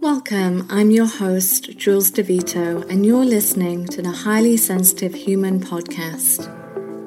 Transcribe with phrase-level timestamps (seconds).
[0.00, 6.48] Welcome, I'm your host, Jules DeVito, and you're listening to the Highly Sensitive Human Podcast,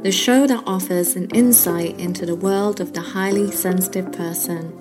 [0.04, 4.78] the show that offers an insight into the world of the highly sensitive person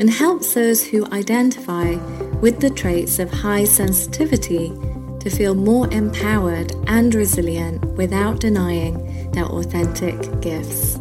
[0.00, 1.96] and helps those who identify
[2.40, 4.72] with the traits of high sensitivity
[5.20, 10.98] to feel more empowered and resilient without denying their authentic gifts.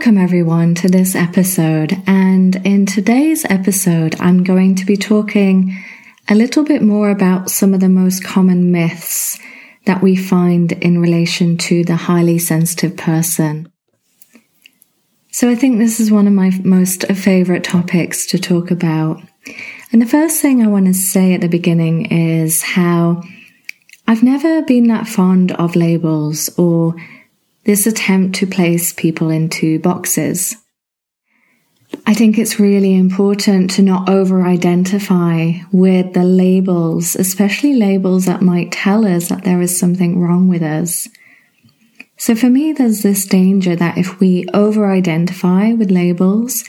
[0.00, 1.94] Welcome, everyone, to this episode.
[2.06, 5.76] And in today's episode, I'm going to be talking
[6.26, 9.38] a little bit more about some of the most common myths
[9.84, 13.70] that we find in relation to the highly sensitive person.
[15.32, 19.20] So I think this is one of my most favorite topics to talk about.
[19.92, 23.22] And the first thing I want to say at the beginning is how
[24.06, 26.94] I've never been that fond of labels or
[27.70, 30.56] this attempt to place people into boxes.
[32.04, 38.42] I think it's really important to not over identify with the labels, especially labels that
[38.42, 41.06] might tell us that there is something wrong with us.
[42.16, 46.64] So for me, there's this danger that if we over identify with labels,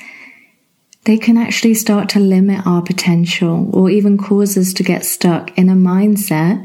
[1.05, 5.57] they can actually start to limit our potential or even cause us to get stuck
[5.57, 6.63] in a mindset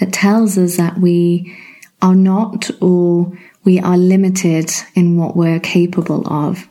[0.00, 1.56] that tells us that we
[2.02, 3.32] are not or
[3.66, 6.66] we are limited in what we're capable of.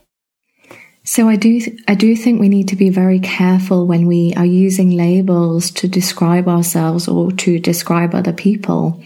[1.03, 4.45] So I do, I do think we need to be very careful when we are
[4.45, 9.03] using labels to describe ourselves or to describe other people.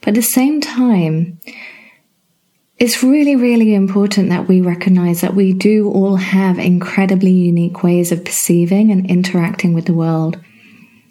[0.00, 1.40] But at the same time,
[2.76, 8.12] it's really, really important that we recognize that we do all have incredibly unique ways
[8.12, 10.38] of perceiving and interacting with the world.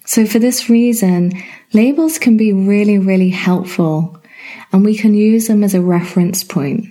[0.06, 1.34] So for this reason,
[1.74, 4.18] labels can be really, really helpful
[4.72, 6.86] and we can use them as a reference point.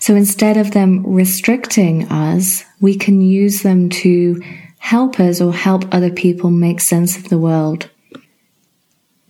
[0.00, 4.42] So instead of them restricting us, we can use them to
[4.78, 7.90] help us or help other people make sense of the world.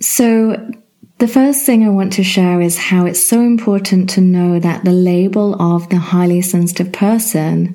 [0.00, 0.70] So
[1.18, 4.84] the first thing I want to share is how it's so important to know that
[4.84, 7.74] the label of the highly sensitive person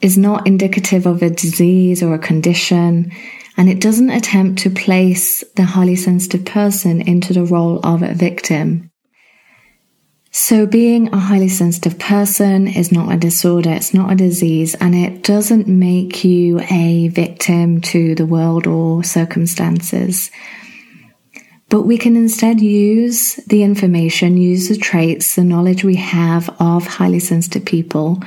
[0.00, 3.12] is not indicative of a disease or a condition,
[3.56, 8.14] and it doesn't attempt to place the highly sensitive person into the role of a
[8.14, 8.87] victim.
[10.30, 14.94] So being a highly sensitive person is not a disorder, it's not a disease, and
[14.94, 20.30] it doesn't make you a victim to the world or circumstances.
[21.70, 26.86] But we can instead use the information, use the traits, the knowledge we have of
[26.86, 28.22] highly sensitive people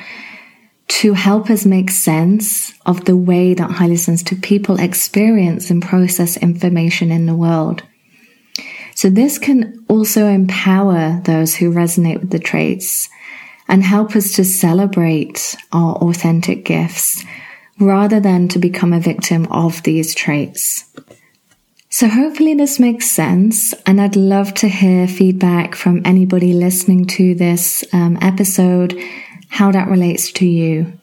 [0.88, 6.36] to help us make sense of the way that highly sensitive people experience and process
[6.38, 7.84] information in the world.
[8.96, 13.10] So this can also empower those who resonate with the traits
[13.68, 17.24] and help us to celebrate our authentic gifts
[17.80, 20.86] rather than to become a victim of these traits.
[21.90, 27.36] So hopefully this makes sense and I'd love to hear feedback from anybody listening to
[27.36, 28.98] this um, episode,
[29.50, 30.94] how that relates to you.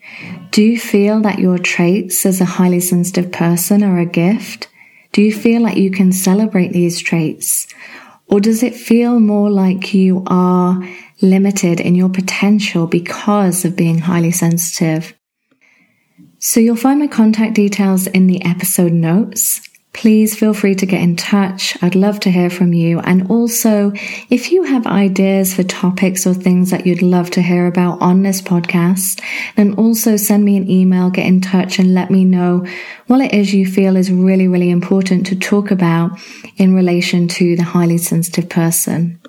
[0.51, 4.69] Do you feel that your traits as a highly sensitive person are a gift?
[5.13, 7.67] Do you feel like you can celebrate these traits?
[8.27, 10.87] Or does it feel more like you are
[11.21, 15.15] limited in your potential because of being highly sensitive?
[16.39, 19.68] So you'll find my contact details in the episode notes
[19.99, 21.77] please feel free to get in touch.
[21.83, 23.01] I'd love to hear from you.
[23.01, 23.91] And also,
[24.31, 28.23] if you have ideas for topics or things that you'd love to hear about on
[28.23, 29.21] this podcast,
[29.57, 32.65] then also send me an email, get in touch and let me know
[33.09, 36.13] what it is you feel is really, really important to talk about
[36.59, 39.21] in relation to the highly sensitive person.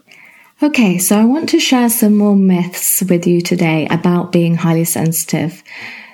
[0.62, 4.86] Okay, so I want to share some more myths with you today about being highly
[4.86, 5.63] sensitive.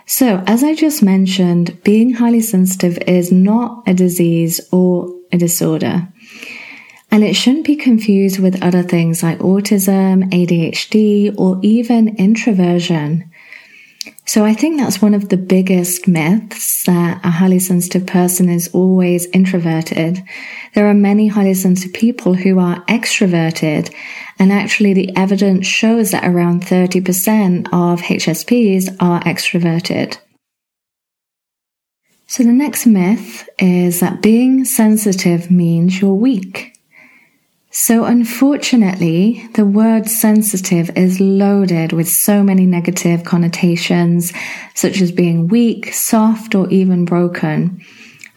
[0.06, 6.08] So, as I just mentioned, being highly sensitive is not a disease or a disorder.
[7.12, 13.32] And it shouldn't be confused with other things like autism, ADHD, or even introversion.
[14.26, 18.70] So I think that's one of the biggest myths that a highly sensitive person is
[18.74, 20.22] always introverted.
[20.74, 23.94] There are many highly sensitive people who are extroverted
[24.38, 30.18] and actually, the evidence shows that around 30% of HSPs are extroverted.
[32.28, 36.75] So the next myth is that being sensitive means you're weak.
[37.78, 44.32] So unfortunately, the word sensitive is loaded with so many negative connotations,
[44.74, 47.84] such as being weak, soft, or even broken.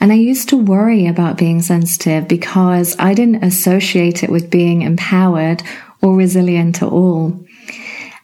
[0.01, 4.83] And I used to worry about being sensitive because I didn't associate it with being
[4.83, 5.63] empowered
[6.03, 7.47] or resilient at all.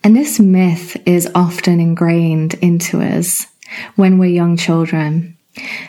[0.02, 3.46] And this myth is often ingrained into us
[3.94, 5.33] when we're young children.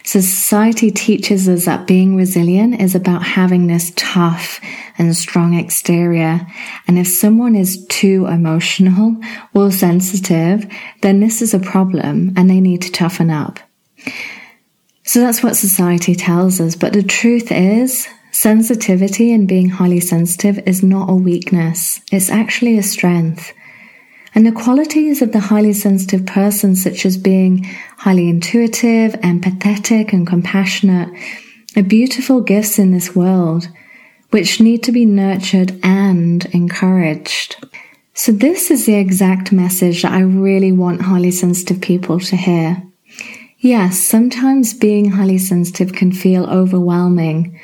[0.04, 4.62] So society teaches us that being resilient is about having this tough
[4.98, 6.46] and strong exterior.
[6.88, 9.18] And if someone is too emotional
[9.54, 10.72] or sensitive,
[11.02, 13.60] then this is a problem and they need to toughen up.
[15.04, 16.76] So that's what society tells us.
[16.76, 22.02] But the truth is, sensitivity and being highly sensitive is not a weakness.
[22.12, 23.52] It's actually a strength.
[24.36, 27.64] And the qualities of the highly sensitive person, such as being
[27.98, 31.10] highly intuitive, empathetic, and compassionate,
[31.78, 33.70] are beautiful gifts in this world,
[34.32, 37.56] which need to be nurtured and encouraged.
[38.14, 42.84] So this is the exact message that I really want highly sensitive people to hear.
[43.60, 47.60] Yes, sometimes being highly sensitive can feel overwhelming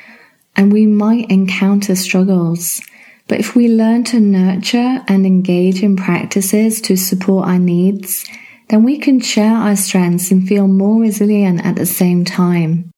[0.56, 2.80] and we might encounter struggles.
[3.28, 8.24] But if we learn to nurture and engage in practices to support our needs,
[8.68, 12.90] then we can share our strengths and feel more resilient at the same time.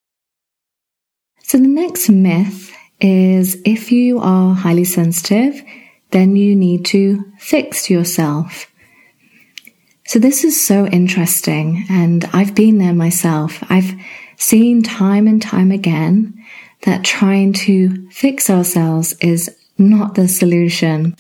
[1.43, 5.63] So the next myth is if you are highly sensitive,
[6.11, 8.67] then you need to fix yourself.
[10.07, 13.63] So this is so interesting and I've been there myself.
[13.69, 13.95] I've
[14.37, 16.45] seen time and time again
[16.83, 21.17] that trying to fix ourselves is not the solution.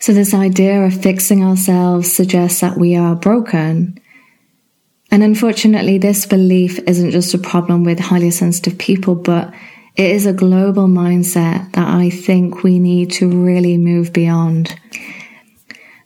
[0.00, 4.00] So this idea of fixing ourselves suggests that we are broken.
[5.10, 9.52] And unfortunately, this belief isn't just a problem with highly sensitive people, but
[9.96, 14.78] it is a global mindset that I think we need to really move beyond.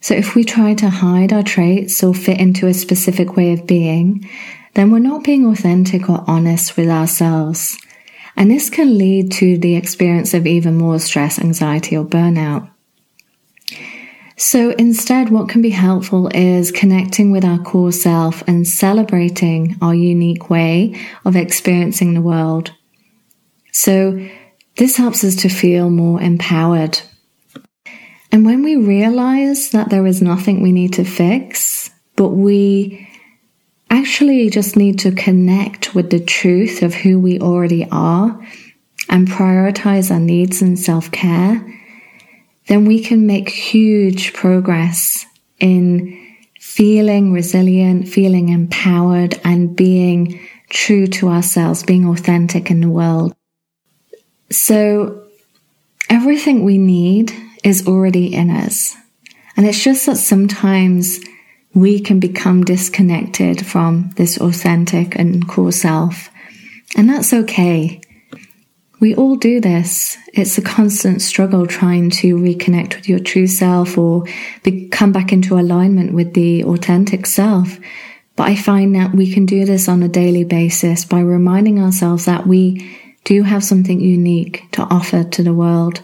[0.00, 3.67] So if we try to hide our traits or fit into a specific way of
[3.67, 4.29] being,
[4.75, 7.79] then we're not being authentic or honest with ourselves.
[8.37, 12.70] And this can lead to the experience of even more stress, anxiety, or burnout.
[14.37, 19.94] So instead, what can be helpful is connecting with our core self and celebrating our
[19.94, 22.73] unique way of experiencing the world.
[23.73, 24.29] So
[24.76, 27.00] this helps us to feel more empowered.
[28.32, 33.08] And when we realize that there is nothing we need to fix, but we
[33.93, 38.41] actually just need to connect with the truth of who we already are
[39.09, 41.65] and prioritize our needs and self care,
[42.69, 45.27] then we can make huge progress
[45.61, 46.19] in
[46.59, 50.41] feeling resilient, feeling empowered, and being
[50.71, 53.35] true to ourselves, being authentic in the world.
[54.50, 55.25] So,
[56.09, 58.97] everything we need is already in us.
[59.56, 61.21] And it's just that sometimes
[61.74, 66.30] we can become disconnected from this authentic and core self.
[66.96, 68.00] And that's okay.
[69.00, 70.16] We all do this.
[70.32, 74.24] It's a constant struggle trying to reconnect with your true self or
[74.62, 77.78] be- come back into alignment with the authentic self.
[78.36, 82.26] But I find that we can do this on a daily basis by reminding ourselves
[82.26, 86.02] that we do have something unique to offer to the world.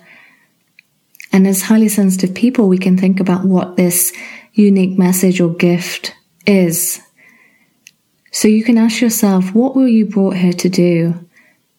[1.32, 4.12] And as highly sensitive people, we can think about what this
[4.52, 6.14] unique message or gift
[6.46, 7.00] is.
[8.32, 11.14] So you can ask yourself, what were you brought here to do?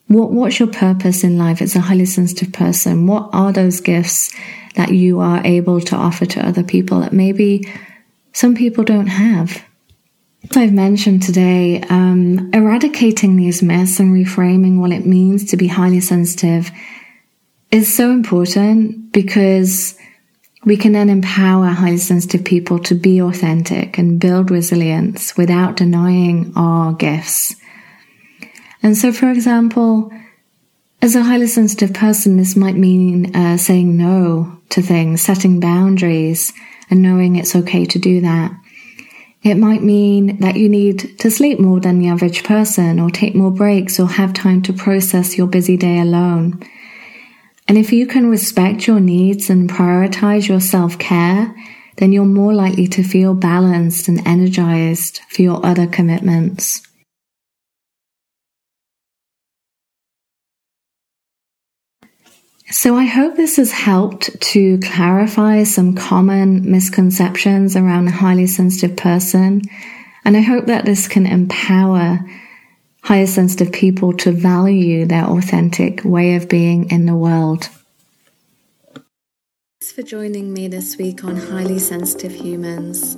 [0.07, 3.05] What, what's your purpose in life as a highly sensitive person?
[3.05, 4.33] What are those gifts
[4.75, 7.71] that you are able to offer to other people that maybe
[8.33, 9.63] some people don't have?
[10.49, 15.67] As I've mentioned today, um, eradicating these myths and reframing what it means to be
[15.67, 16.71] highly sensitive
[17.71, 19.95] is so important because
[20.65, 26.51] we can then empower highly sensitive people to be authentic and build resilience without denying
[26.55, 27.55] our gifts.
[28.83, 30.11] And so, for example,
[31.01, 36.51] as a highly sensitive person, this might mean uh, saying no to things, setting boundaries,
[36.89, 38.51] and knowing it's okay to do that.
[39.41, 43.33] It might mean that you need to sleep more than the average person, or take
[43.33, 46.61] more breaks, or have time to process your busy day alone.
[47.69, 51.55] And if you can respect your needs and prioritize your self care,
[51.97, 56.81] then you're more likely to feel balanced and energized for your other commitments.
[62.71, 68.97] So I hope this has helped to clarify some common misconceptions around a highly sensitive
[68.97, 69.61] person.
[70.25, 72.19] And I hope that this can empower
[73.03, 77.69] higher sensitive people to value their authentic way of being in the world.
[79.81, 83.15] Thanks for joining me this week on Highly Sensitive Humans.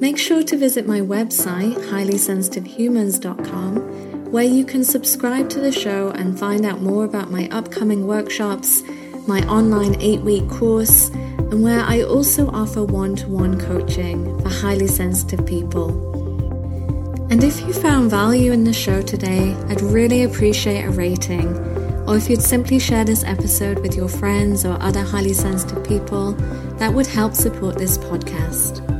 [0.00, 6.38] Make sure to visit my website, highlysensitivehumans.com, where you can subscribe to the show and
[6.38, 8.82] find out more about my upcoming workshops,
[9.26, 14.48] my online eight week course, and where I also offer one to one coaching for
[14.48, 16.09] highly sensitive people.
[17.30, 21.46] And if you found value in the show today, I'd really appreciate a rating.
[22.08, 26.32] Or if you'd simply share this episode with your friends or other highly sensitive people,
[26.78, 28.99] that would help support this podcast.